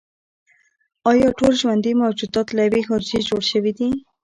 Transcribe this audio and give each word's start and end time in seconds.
ایا 1.11 1.29
ټول 1.39 1.53
ژوندي 1.61 1.93
موجودات 2.03 2.47
له 2.51 2.61
یوې 2.67 2.81
حجرې 2.89 3.19
جوړ 3.27 3.41
دي 3.77 3.89